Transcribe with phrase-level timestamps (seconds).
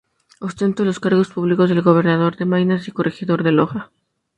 [0.39, 3.91] Ostentó los cargos públicos de Gobernador del Maynas y Corregidor de Loja.